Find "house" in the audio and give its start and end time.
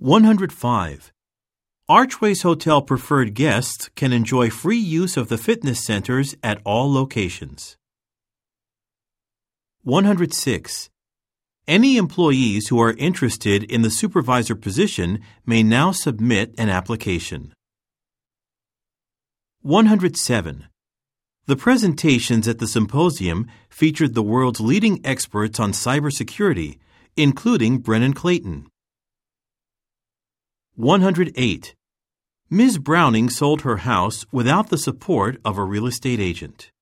33.84-34.24